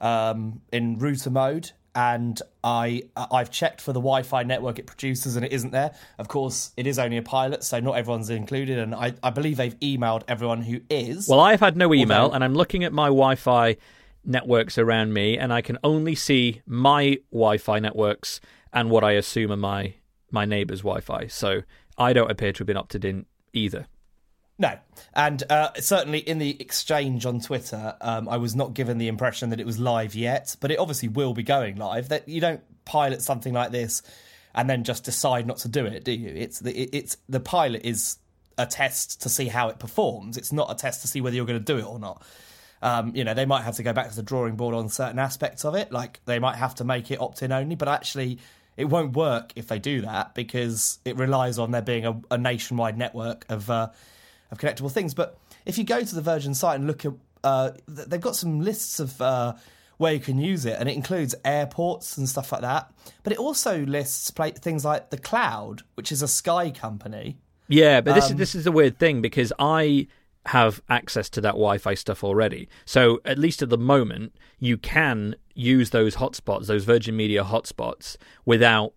[0.01, 5.45] um, in router mode, and I I've checked for the Wi-Fi network it produces, and
[5.45, 5.93] it isn't there.
[6.17, 9.57] Of course, it is only a pilot, so not everyone's included, and I, I believe
[9.57, 11.27] they've emailed everyone who is.
[11.27, 13.77] Well, I've had no email, Although- and I'm looking at my Wi-Fi
[14.25, 18.39] networks around me, and I can only see my Wi-Fi networks
[18.71, 19.93] and what I assume are my
[20.31, 21.27] my neighbour's Wi-Fi.
[21.27, 21.61] So
[21.97, 23.85] I don't appear to have been opted in either.
[24.59, 24.77] No,
[25.15, 29.49] and uh, certainly in the exchange on Twitter, um, I was not given the impression
[29.49, 32.09] that it was live yet, but it obviously will be going live.
[32.09, 34.03] That you don't pilot something like this
[34.53, 36.29] and then just decide not to do it, do you?
[36.29, 38.17] It's the it's the pilot is
[38.57, 40.37] a test to see how it performs.
[40.37, 42.23] It's not a test to see whether you're going to do it or not.
[42.83, 45.17] Um, you know, they might have to go back to the drawing board on certain
[45.17, 48.39] aspects of it, like they might have to make it opt-in only, but actually.
[48.75, 52.39] It won't work if they do that because it relies on there being a, a
[52.39, 53.89] nationwide network of uh,
[54.53, 55.13] of connectable things.
[55.13, 57.13] But if you go to the Virgin site and look at,
[57.43, 59.53] uh, they've got some lists of uh,
[59.97, 62.91] where you can use it, and it includes airports and stuff like that.
[63.23, 67.37] But it also lists things like the Cloud, which is a Sky company.
[67.67, 70.07] Yeah, but this is Um, this is a weird thing because I
[70.47, 72.67] have access to that Wi-Fi stuff already.
[72.85, 78.17] So at least at the moment, you can use those hotspots, those Virgin Media hotspots,
[78.45, 78.93] without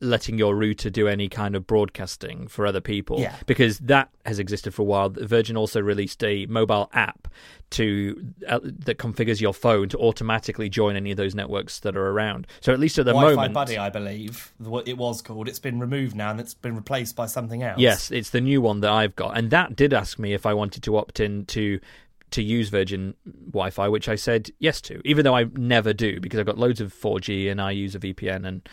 [0.00, 3.34] letting your router do any kind of broadcasting for other people Yeah.
[3.46, 7.28] because that has existed for a while virgin also released a mobile app
[7.70, 12.10] to uh, that configures your phone to automatically join any of those networks that are
[12.10, 14.52] around so at least at the Wi-Fi moment Buddy, I believe,
[14.84, 15.48] it was called.
[15.48, 17.78] It's been removed now, and it's been replaced by something else.
[17.80, 20.52] Yes, it's the new one that I've got, and that did ask me if I
[20.52, 21.80] wanted to opt in to
[22.32, 26.38] to use Virgin Wi-Fi, which I said yes to, even though I never do because
[26.38, 28.68] I've got loads of 4G and I use a VPN, and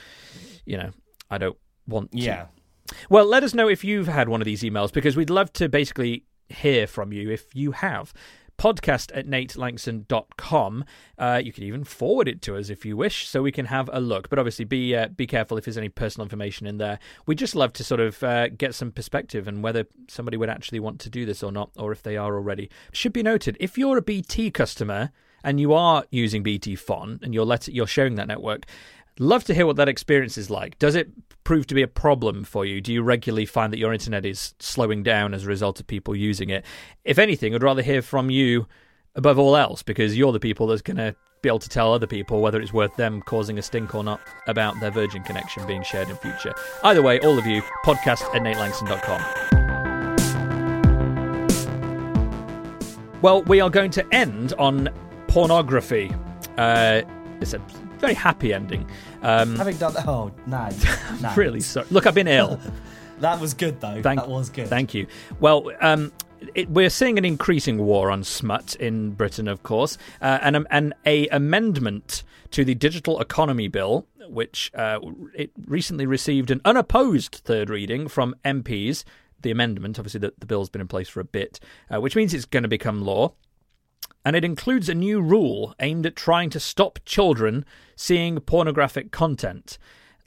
[0.65, 0.91] you know
[1.33, 2.11] I don't want.
[2.11, 2.17] To.
[2.17, 2.45] Yeah.
[3.09, 5.67] Well, let us know if you've had one of these emails because we'd love to
[5.69, 8.13] basically hear from you if you have.
[8.55, 10.85] Podcast at natelangson.com.
[11.17, 13.89] Uh, you can even forward it to us if you wish, so we can have
[13.91, 14.29] a look.
[14.29, 16.99] But obviously, be uh, be careful if there's any personal information in there.
[17.25, 20.79] We just love to sort of uh, get some perspective and whether somebody would actually
[20.79, 22.69] want to do this or not, or if they are already.
[22.91, 25.11] Should be noted if you're a BT customer
[25.43, 28.65] and you are using BT Fon and you're let you're sharing that network.
[29.19, 30.79] Love to hear what that experience is like.
[30.79, 31.11] Does it
[31.43, 32.81] prove to be a problem for you?
[32.81, 36.15] Do you regularly find that your internet is slowing down as a result of people
[36.15, 36.65] using it?
[37.03, 38.65] If anything, I'd rather hear from you
[39.13, 42.07] above all else because you're the people that's going to be able to tell other
[42.07, 45.83] people whether it's worth them causing a stink or not about their Virgin connection being
[45.83, 46.55] shared in future.
[46.83, 49.21] Either way, all of you, podcast at natelangson.com.
[53.21, 54.89] Well, we are going to end on
[55.27, 56.11] pornography.
[56.57, 57.03] Uh,
[57.39, 57.61] it's a
[58.03, 58.85] very happy ending.
[59.21, 60.69] Um, Having done that, oh no,
[61.21, 61.33] no.
[61.35, 61.87] really sorry.
[61.89, 62.59] Look, I've been ill.
[63.21, 64.01] that was good though.
[64.01, 64.67] Thank, that was good.
[64.67, 65.07] Thank you.
[65.39, 66.11] Well, um,
[66.53, 70.67] it, we're seeing an increasing war on smut in Britain, of course, uh, and, um,
[70.69, 74.99] and a amendment to the Digital Economy Bill, which uh,
[75.33, 79.05] it recently received an unopposed third reading from MPs.
[79.41, 82.33] The amendment, obviously, the, the bill's been in place for a bit, uh, which means
[82.33, 83.33] it's going to become law.
[84.25, 89.77] And it includes a new rule aimed at trying to stop children seeing pornographic content,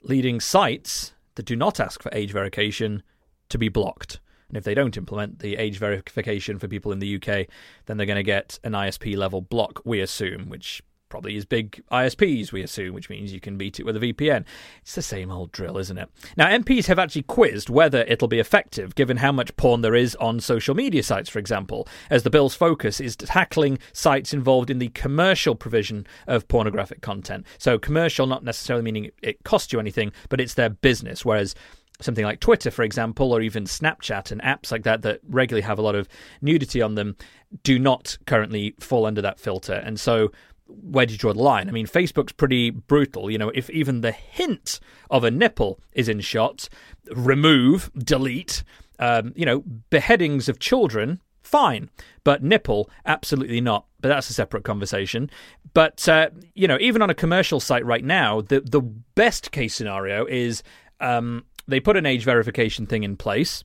[0.01, 3.03] leading sites that do not ask for age verification
[3.49, 4.19] to be blocked.
[4.49, 7.47] And if they don't implement the age verification for people in the UK,
[7.85, 11.83] then they're going to get an ISP level block, we assume, which probably is big
[11.91, 14.45] ISPs, we assume, which means you can beat it with a VPN.
[14.81, 16.09] It's the same old drill, isn't it?
[16.35, 20.15] Now, MPs have actually quizzed whether it'll be effective, given how much porn there is
[20.15, 24.79] on social media sites, for example, as the bill's focus is tackling sites involved in
[24.79, 27.45] the commercial provision of pornographic content.
[27.57, 31.55] So, commercial, not necessarily meaning it costs you anything, but it's their business, whereas
[32.01, 35.79] something like Twitter, for example, or even Snapchat and apps like that that regularly have
[35.79, 36.07] a lot of
[36.41, 37.15] nudity on them
[37.63, 39.73] do not currently fall under that filter.
[39.73, 40.31] And so
[40.67, 41.69] where do you draw the line?
[41.69, 43.29] I mean, Facebook's pretty brutal.
[43.29, 46.69] You know, if even the hint of a nipple is in shot,
[47.13, 48.63] remove, delete.
[48.99, 51.89] Um, you know, beheadings of children, fine,
[52.23, 53.85] but nipple, absolutely not.
[54.01, 55.29] But that's a separate conversation.
[55.73, 59.75] But uh, you know, even on a commercial site right now, the the best case
[59.75, 60.63] scenario is
[60.99, 63.63] um, they put an age verification thing in place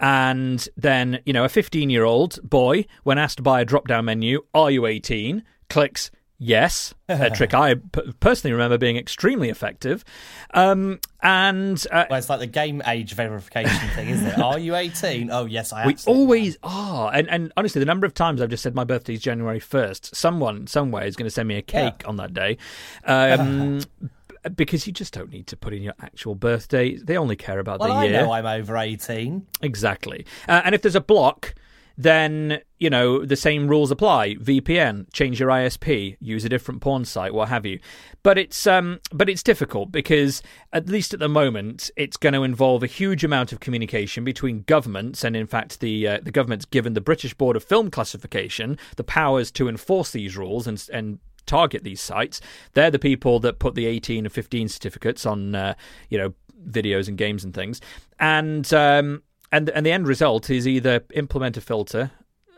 [0.00, 4.06] And then, you know, a 15 year old boy, when asked by a drop down
[4.06, 5.44] menu, Are you 18?
[5.70, 6.10] Clicks
[6.42, 10.06] Yes, a trick I p- personally remember being extremely effective.
[10.54, 14.38] Um, and uh, well, it's like the game age verification thing, isn't it?
[14.38, 15.30] Are you 18?
[15.30, 15.88] Oh, yes, I am.
[15.88, 17.12] We always are.
[17.12, 20.14] And, and honestly, the number of times I've just said my birthday is January 1st,
[20.14, 22.08] someone, somewhere is going to send me a cake yeah.
[22.08, 22.56] on that day.
[23.04, 23.82] Um,
[24.56, 26.96] because you just don't need to put in your actual birthday.
[26.96, 28.18] They only care about well, the year.
[28.18, 29.46] I know I'm over 18.
[29.60, 30.24] Exactly.
[30.48, 31.54] Uh, and if there's a block
[31.96, 34.34] then you know the same rules apply.
[34.36, 37.78] VPN, change your ISP, use a different porn site, what have you.
[38.22, 42.42] But it's um, but it's difficult because at least at the moment it's going to
[42.42, 46.64] involve a huge amount of communication between governments, and in fact the uh, the government's
[46.64, 51.18] given the British Board of Film Classification the powers to enforce these rules and and
[51.46, 52.40] target these sites.
[52.74, 55.74] They're the people that put the 18 and 15 certificates on uh,
[56.08, 56.34] you know
[56.68, 57.80] videos and games and things,
[58.18, 62.10] and um, and and the end result is either implement a filter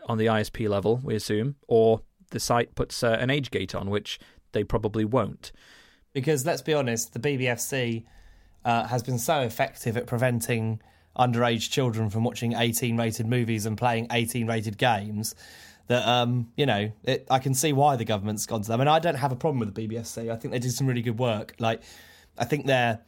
[0.07, 2.01] on the ISP level, we assume, or
[2.31, 4.19] the site puts uh, an age gate on, which
[4.51, 5.51] they probably won't.
[6.13, 8.03] Because let's be honest, the BBFC
[8.65, 10.81] uh, has been so effective at preventing
[11.17, 15.35] underage children from watching 18 rated movies and playing 18 rated games
[15.87, 18.81] that um, you know it, I can see why the government's gone to them.
[18.81, 20.31] I mean, I don't have a problem with the BBFC.
[20.31, 21.55] I think they did some really good work.
[21.59, 21.81] Like,
[22.37, 22.99] I think they're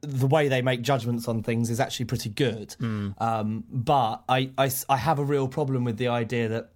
[0.00, 2.74] the way they make judgments on things is actually pretty good.
[2.80, 3.20] Mm.
[3.20, 6.72] Um, but I, I, I, have a real problem with the idea that,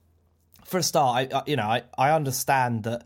[0.65, 3.05] for a start, I, I, you know, I, I understand that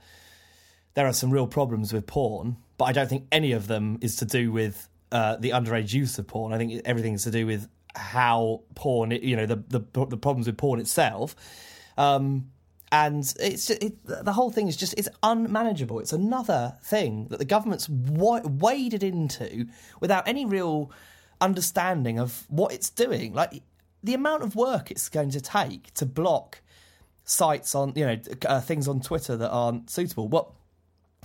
[0.95, 4.16] there are some real problems with porn, but I don't think any of them is
[4.16, 6.53] to do with uh, the underage use of porn.
[6.53, 10.47] I think everything is to do with how porn, you know, the the, the problems
[10.47, 11.35] with porn itself.
[11.97, 12.51] Um,
[12.92, 15.99] and it's it, the whole thing is just it's unmanageable.
[15.99, 19.66] It's another thing that the government's waded into
[20.01, 20.92] without any real
[21.40, 23.33] understanding of what it's doing.
[23.33, 23.62] Like
[24.03, 26.61] the amount of work it's going to take to block
[27.25, 30.29] sites on you know uh, things on Twitter that aren't suitable.
[30.29, 30.53] What?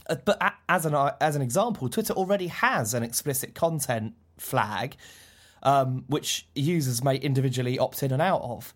[0.09, 4.95] Uh, but as an as an example, Twitter already has an explicit content flag,
[5.61, 8.73] um, which users may individually opt in and out of.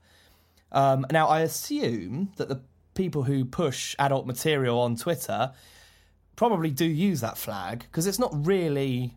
[0.72, 2.62] Um, now, I assume that the
[2.96, 5.52] people who push adult material on Twitter
[6.36, 9.14] probably do use that flag because it's not really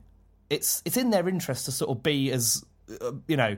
[0.51, 2.65] it's it's in their interest to sort of be as
[3.01, 3.57] uh, you know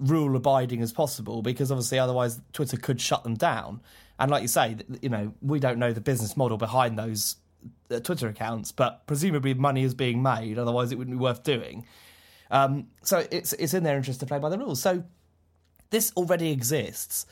[0.00, 3.80] rule abiding as possible because obviously otherwise Twitter could shut them down.
[4.18, 7.36] And like you say, you know, we don't know the business model behind those
[7.90, 10.58] uh, Twitter accounts, but presumably money is being made.
[10.58, 11.86] Otherwise, it wouldn't be worth doing.
[12.50, 14.80] Um, so it's it's in their interest to play by the rules.
[14.82, 15.04] So
[15.90, 17.26] this already exists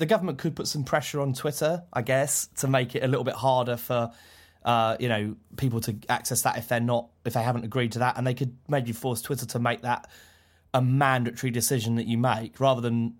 [0.00, 3.22] the government could put some pressure on Twitter, I guess, to make it a little
[3.22, 4.10] bit harder for
[4.64, 7.98] uh, you know people to access that if they're not if they haven't agreed to
[8.00, 10.08] that, and they could maybe force Twitter to make that
[10.72, 13.14] a mandatory decision that you make rather than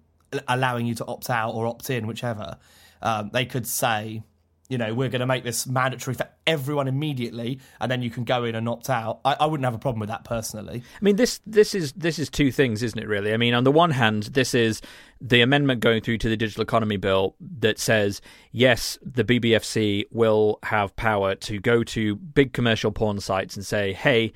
[0.49, 2.57] allowing you to opt out or opt in, whichever.
[3.03, 4.23] Um, they could say
[4.71, 8.25] you know, we're going to make this mandatory for everyone immediately, and then you can
[8.25, 9.21] go in and opt out.
[9.25, 10.83] I, I, wouldn't have a problem with that personally.
[10.85, 13.07] I mean, this this is this is two things, isn't it?
[13.07, 14.83] Really, I mean, on the one hand, this is
[15.21, 18.21] the amendment going through to the digital economy bill that says
[18.53, 23.93] yes, the BBFC will have power to go to big commercial porn sites and say,
[23.93, 24.33] hey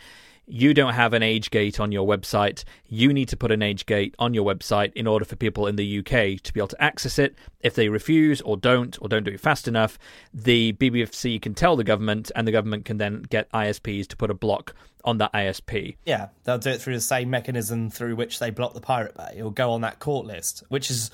[0.46, 2.64] you don't have an age gate on your website.
[2.86, 5.76] You need to put an age gate on your website in order for people in
[5.76, 7.34] the UK to be able to access it.
[7.60, 9.98] If they refuse or don't or don't do it fast enough,
[10.32, 14.30] the BBFC can tell the government, and the government can then get ISPs to put
[14.30, 15.96] a block on that ISP.
[16.04, 19.34] Yeah, they'll do it through the same mechanism through which they block the Pirate Bay.
[19.36, 21.10] It'll go on that court list, which is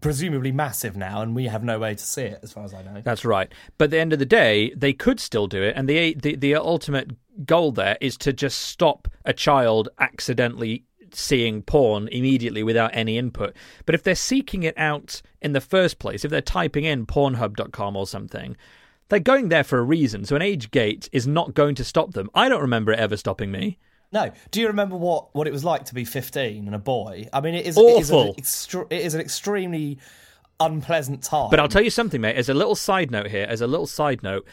[0.00, 2.82] presumably massive now, and we have no way to see it, as far as I
[2.82, 3.00] know.
[3.02, 3.52] That's right.
[3.78, 6.36] But at the end of the day, they could still do it, and the the,
[6.36, 7.10] the ultimate
[7.44, 13.54] goal there is to just stop a child accidentally seeing porn immediately without any input.
[13.86, 17.96] But if they're seeking it out in the first place, if they're typing in Pornhub.com
[17.96, 18.56] or something,
[19.08, 20.24] they're going there for a reason.
[20.24, 22.30] So an age gate is not going to stop them.
[22.34, 23.78] I don't remember it ever stopping me.
[24.14, 24.30] No.
[24.52, 27.28] Do you remember what, what it was like to be 15 and a boy?
[27.32, 27.96] I mean, it is, Awful.
[27.96, 29.98] It is, an, extre- it is an extremely
[30.60, 31.50] unpleasant time.
[31.50, 32.36] But I'll tell you something, mate.
[32.36, 34.46] As a little side note here, as a little side note,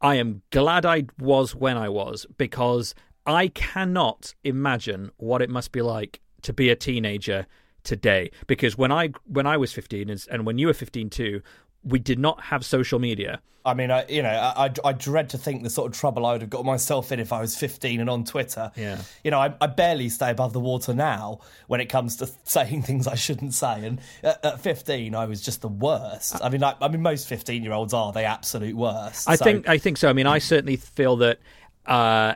[0.00, 5.70] I am glad I was when I was because I cannot imagine what it must
[5.70, 7.46] be like to be a teenager
[7.84, 8.32] today.
[8.48, 11.42] Because when I when I was 15 and when you were 15 too,
[11.86, 13.40] we did not have social media.
[13.66, 16.32] I mean, I, you know, I, I, dread to think the sort of trouble I
[16.32, 18.70] would have got myself in if I was 15 and on Twitter.
[18.76, 19.02] Yeah.
[19.24, 22.82] You know, I, I barely stay above the water now when it comes to saying
[22.82, 23.84] things I shouldn't say.
[23.84, 26.36] And at, at 15, I was just the worst.
[26.44, 29.28] I mean, I, I mean, most 15 year olds are the absolute worst.
[29.28, 29.44] I so.
[29.44, 30.08] think, I think so.
[30.08, 31.40] I mean, I certainly feel that.
[31.84, 32.34] Uh,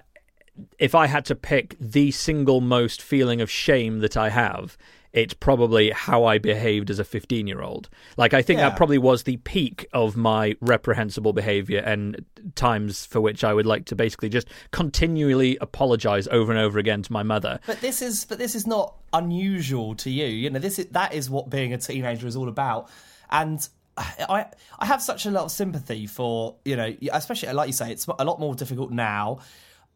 [0.79, 4.77] if I had to pick the single most feeling of shame that I have,
[5.13, 7.89] it's probably how I behaved as a 15 year old.
[8.17, 8.69] Like, I think Yeah.
[8.69, 13.67] that probably was the peak of my reprehensible behavior and times for which I would
[13.67, 17.59] like to basically just continually apologize over and over again to my mother.
[17.67, 20.27] But this is but this is not unusual to you.
[20.27, 22.89] You know, this is that is what being a teenager is all about.
[23.31, 24.47] And I
[24.79, 28.07] I have such a lot of sympathy for you know, especially like you say, it's
[28.07, 29.41] a lot more difficult now.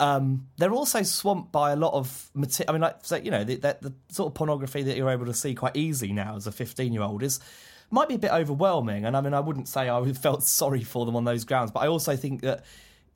[0.00, 2.70] Um, they're also swamped by a lot of material.
[2.70, 5.26] I mean, like so, you know, the, the, the sort of pornography that you're able
[5.26, 7.40] to see quite easily now as a 15 year old is
[7.90, 9.04] might be a bit overwhelming.
[9.04, 11.80] And I mean, I wouldn't say I felt sorry for them on those grounds, but
[11.80, 12.64] I also think that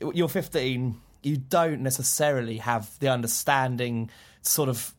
[0.00, 4.10] you're 15, you don't necessarily have the understanding,
[4.42, 4.94] sort of.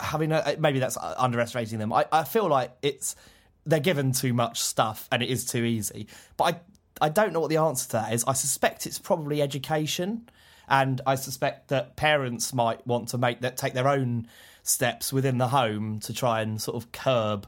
[0.00, 1.94] I mean, uh, maybe that's underestimating them.
[1.94, 3.16] I, I feel like it's
[3.64, 6.08] they're given too much stuff and it is too easy.
[6.36, 6.60] But I
[7.06, 8.24] I don't know what the answer to that is.
[8.26, 10.28] I suspect it's probably education,
[10.68, 14.28] and I suspect that parents might want to make that take their own
[14.62, 17.46] steps within the home to try and sort of curb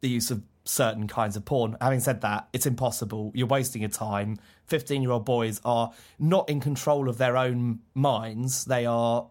[0.00, 1.76] the use of certain kinds of porn.
[1.80, 3.32] Having said that, it's impossible.
[3.34, 4.38] You're wasting your time.
[4.66, 8.64] 15 year old boys are not in control of their own minds.
[8.64, 9.26] They are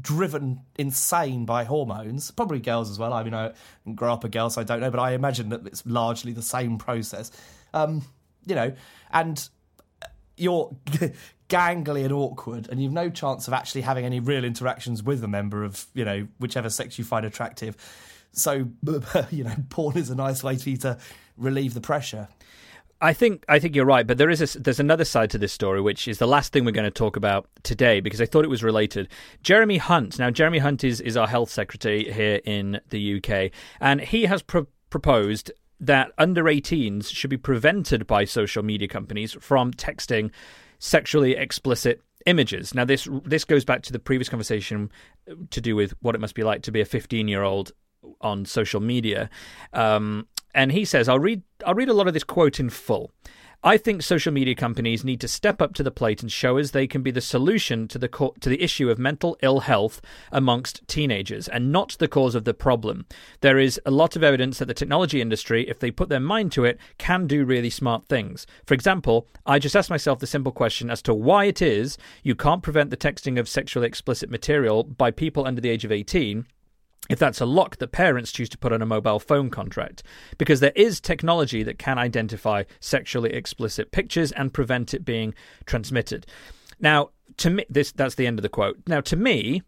[0.00, 2.30] driven insane by hormones.
[2.30, 3.12] Probably girls as well.
[3.12, 3.52] I mean, I
[3.94, 6.42] grow up a girl, so I don't know, but I imagine that it's largely the
[6.42, 7.30] same process.
[7.74, 8.02] Um,
[8.46, 8.74] you know,
[9.12, 9.48] and
[10.36, 10.74] you're
[11.48, 15.28] gangly and awkward, and you've no chance of actually having any real interactions with a
[15.28, 17.76] member of, you know, whichever sex you find attractive.
[18.32, 18.68] So,
[19.30, 20.98] you know, porn is a nice way for you to
[21.36, 22.28] relieve the pressure.
[23.00, 25.52] I think I think you're right, but there is a, there's another side to this
[25.52, 28.44] story, which is the last thing we're going to talk about today because I thought
[28.44, 29.08] it was related.
[29.42, 30.18] Jeremy Hunt.
[30.18, 34.42] Now, Jeremy Hunt is is our health secretary here in the UK, and he has
[34.42, 40.32] pro- proposed that under 18s should be prevented by social media companies from texting
[40.78, 42.74] sexually explicit images.
[42.74, 44.90] Now, this this goes back to the previous conversation
[45.50, 47.72] to do with what it must be like to be a 15 year old
[48.20, 49.30] on social media.
[49.72, 53.12] Um, and he says, I'll read I'll read a lot of this quote in full.
[53.64, 56.70] I think social media companies need to step up to the plate and show us
[56.70, 60.00] they can be the solution to the co- to the issue of mental ill health
[60.30, 63.04] amongst teenagers and not the cause of the problem.
[63.40, 66.52] There is a lot of evidence that the technology industry, if they put their mind
[66.52, 68.46] to it, can do really smart things.
[68.64, 72.36] For example, I just asked myself the simple question as to why it is you
[72.36, 76.46] can't prevent the texting of sexually explicit material by people under the age of 18
[77.08, 80.02] if that's a lock that parents choose to put on a mobile phone contract,
[80.36, 85.34] because there is technology that can identify sexually explicit pictures and prevent it being
[85.64, 86.26] transmitted.
[86.80, 88.78] Now, to me, this that's the end of the quote.
[88.86, 89.62] Now, to me,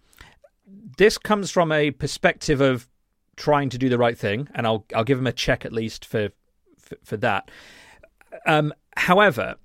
[0.98, 2.88] this comes from a perspective of
[3.36, 6.04] trying to do the right thing, and I'll I'll give him a check at least
[6.04, 6.30] for
[6.78, 7.50] for, for that.
[8.46, 9.56] Um, however,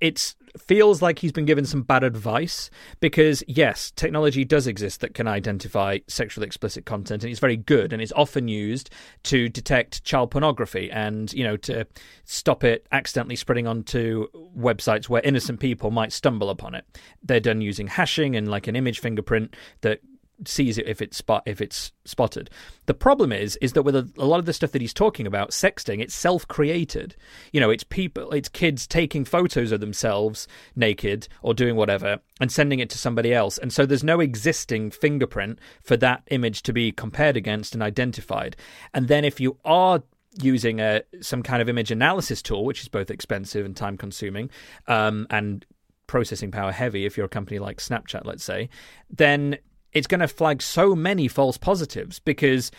[0.00, 2.70] it feels like he's been given some bad advice
[3.00, 7.92] because yes technology does exist that can identify sexually explicit content and it's very good
[7.92, 8.88] and it's often used
[9.24, 11.84] to detect child pornography and you know to
[12.24, 16.84] stop it accidentally spreading onto websites where innocent people might stumble upon it.
[17.22, 20.00] They're done using hashing and like an image fingerprint that
[20.46, 22.50] sees it if it's spot if it's spotted.
[22.86, 25.26] The problem is is that with a, a, lot of the stuff that he's talking
[25.26, 27.16] about, sexting, it's self-created.
[27.52, 32.50] You know, it's people, it's kids taking photos of themselves naked or doing whatever and
[32.50, 36.72] sending it to somebody else, and so there's no existing fingerprint for that image to
[36.72, 38.56] be compared against and identified.
[38.92, 40.02] And then if you are
[40.42, 44.50] using a some kind of image analysis tool, which is both expensive and time consuming,
[44.88, 45.64] um, and
[46.06, 48.68] processing power heavy, if you're a company like Snapchat, let's say,
[49.10, 49.58] then
[49.94, 52.70] it's going to flag so many false positives because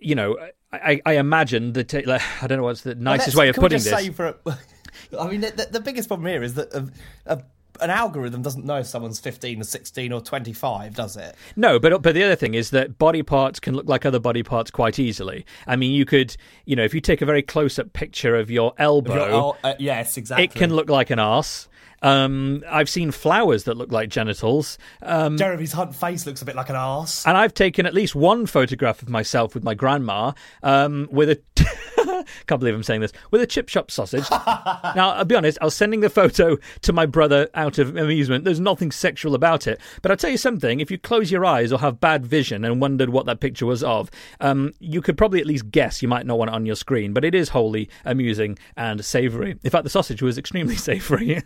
[0.00, 0.36] you know
[0.72, 1.94] I, I imagine that
[2.42, 4.08] I don't know what's the nicest way of putting this.
[4.08, 4.36] For,
[5.18, 6.88] I mean, the, the, biggest problem here is that a,
[7.26, 7.42] a,
[7.80, 11.34] an algorithm doesn't know if someone's 15 or 16 or 25, does it?
[11.56, 14.42] No, but but the other thing is that body parts can look like other body
[14.42, 15.44] parts quite easily.
[15.66, 18.50] I mean, you could, you know, if you take a very close up picture of
[18.50, 21.68] your elbow, your, oh, uh, yes, exactly, it can look like an arse.
[22.02, 24.78] Um, I've seen flowers that look like genitals.
[25.02, 27.26] Um, Jeremy's Hunt face looks a bit like an ass.
[27.26, 30.32] And I've taken at least one photograph of myself with my grandma
[30.62, 31.40] um, with a.
[32.46, 34.28] can't believe I'm saying this with a chip shop sausage.
[34.30, 35.58] now, I'll be honest.
[35.60, 38.44] I was sending the photo to my brother out of amusement.
[38.44, 40.80] There's nothing sexual about it, but I'll tell you something.
[40.80, 43.82] If you close your eyes or have bad vision and wondered what that picture was
[43.82, 46.02] of, um, you could probably at least guess.
[46.02, 49.58] You might not want it on your screen, but it is wholly amusing and savoury.
[49.62, 51.42] In fact, the sausage was extremely savoury.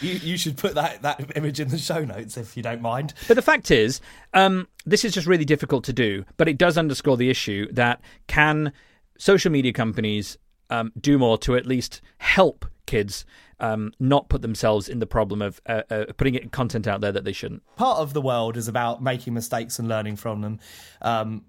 [0.00, 3.14] You, you should put that, that image in the show notes if you don't mind.
[3.28, 4.00] But the fact is,
[4.34, 8.00] um, this is just really difficult to do, but it does underscore the issue that
[8.26, 8.72] can
[9.18, 10.38] social media companies
[10.70, 13.24] um, do more to at least help kids
[13.60, 17.24] um, not put themselves in the problem of uh, uh, putting content out there that
[17.24, 17.62] they shouldn't.
[17.76, 20.58] Part of the world is about making mistakes and learning from them.
[21.02, 21.44] Um,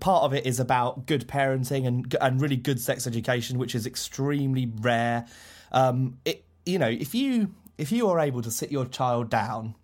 [0.00, 3.86] part of it is about good parenting and and really good sex education, which is
[3.86, 5.26] extremely rare.
[5.72, 9.74] Um, it you know if you if you are able to sit your child down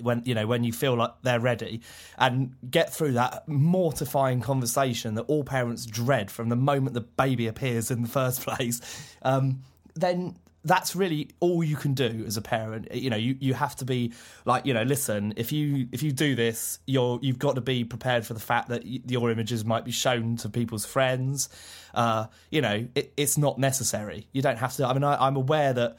[0.00, 1.80] when you know when you feel like they're ready
[2.18, 7.46] and get through that mortifying conversation that all parents dread from the moment the baby
[7.46, 8.80] appears in the first place
[9.22, 9.60] um,
[9.94, 12.92] then that's really all you can do as a parent.
[12.92, 14.12] You know you, you have to be
[14.44, 17.84] like you know listen if you if you do this you're you've got to be
[17.84, 21.48] prepared for the fact that your images might be shown to people's friends.
[21.92, 24.26] Uh, you know it, it's not necessary.
[24.32, 25.96] You don't have to i mean I, i'm aware that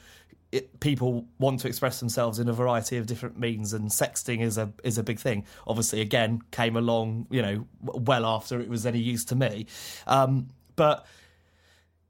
[0.55, 4.57] it, people want to express themselves in a variety of different means, and sexting is
[4.57, 5.45] a is a big thing.
[5.67, 9.67] Obviously, again, came along, you know, well after it was any use to me.
[10.07, 10.47] Um,
[10.77, 11.05] but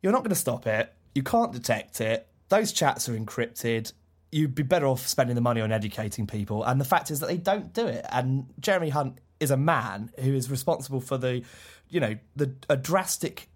[0.01, 0.93] you're not going to stop it.
[1.15, 2.27] You can't detect it.
[2.49, 3.91] Those chats are encrypted.
[4.31, 6.63] You'd be better off spending the money on educating people.
[6.63, 8.05] And the fact is that they don't do it.
[8.11, 11.43] And Jeremy Hunt is a man who is responsible for the,
[11.89, 13.49] you know, the a drastic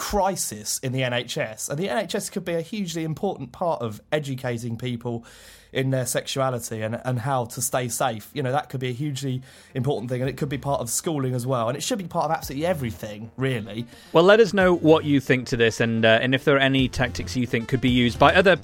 [0.00, 1.68] crisis in the NHS.
[1.68, 5.26] And the NHS could be a hugely important part of educating people
[5.74, 8.30] in their sexuality and, and how to stay safe.
[8.32, 9.42] You know, that could be a hugely
[9.74, 10.22] important thing.
[10.22, 11.68] And it could be part of schooling as well.
[11.68, 13.86] And it should be part of absolutely everything, really.
[14.14, 16.60] Well, let us know what you think to this and, uh, and if there are
[16.60, 18.56] any tactics you think could be used by other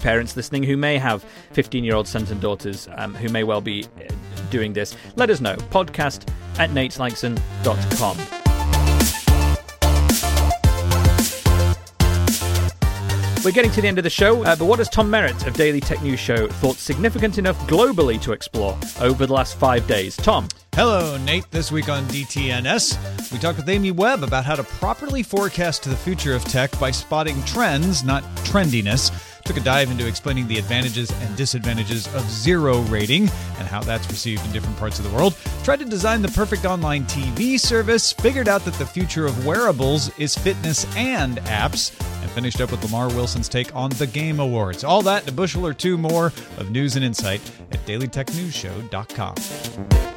[0.00, 3.62] parents listening who may have 15 year old sons and daughters um, who may well
[3.62, 4.12] be uh,
[4.50, 4.94] doing this.
[5.16, 5.56] Let us know.
[5.56, 8.35] Podcast at natelanxon.com.
[13.46, 15.54] We're getting to the end of the show, uh, but what has Tom Merritt of
[15.54, 20.16] Daily Tech News Show thought significant enough globally to explore over the last five days?
[20.16, 20.48] Tom.
[20.74, 21.48] Hello, Nate.
[21.52, 25.94] This week on DTNS, we talked with Amy Webb about how to properly forecast the
[25.94, 29.12] future of tech by spotting trends, not trendiness
[29.46, 33.22] took a dive into explaining the advantages and disadvantages of zero rating
[33.58, 36.64] and how that's received in different parts of the world, tried to design the perfect
[36.64, 42.30] online TV service, figured out that the future of wearables is fitness and apps, and
[42.32, 44.84] finished up with Lamarr Wilson's take on the Game Awards.
[44.84, 46.26] All that and a bushel or two more
[46.58, 47.40] of news and insight
[47.70, 50.15] at dailytechnewsshow.com.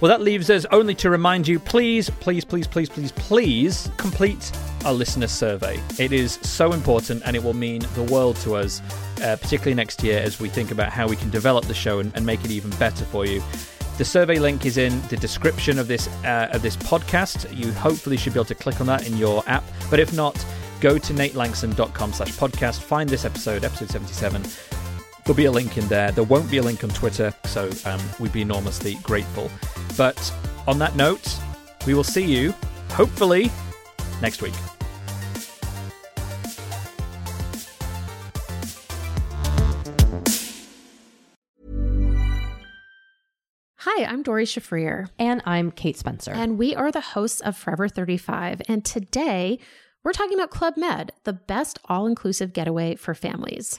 [0.00, 4.50] Well, that leaves us only to remind you please, please, please, please, please, please complete
[4.86, 5.78] a listener survey.
[5.98, 8.80] It is so important and it will mean the world to us,
[9.22, 12.16] uh, particularly next year as we think about how we can develop the show and,
[12.16, 13.42] and, make it even better for you.
[13.98, 17.54] The survey link is in the description of this uh, of this podcast.
[17.54, 20.42] You hopefully should be able to click on that in your app, but if not,
[20.80, 24.42] go to natelanxon.com slash podcast, find this episode, episode 77,
[25.24, 26.10] There'll be a link in there.
[26.10, 29.50] There won't be a link on Twitter, so um, we'd be enormously grateful.
[30.00, 30.32] But
[30.66, 31.28] on that note,
[31.86, 32.54] we will see you,
[32.88, 33.50] hopefully,
[34.22, 34.54] next week.
[43.76, 45.10] Hi, I'm Doree Shafrir.
[45.18, 46.32] And I'm Kate Spencer.
[46.32, 48.62] And we are the hosts of Forever 35.
[48.68, 49.58] And today,
[50.02, 53.78] we're talking about Club Med, the best all inclusive getaway for families.